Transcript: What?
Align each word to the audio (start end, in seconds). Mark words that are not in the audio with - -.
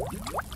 What? 0.00 0.49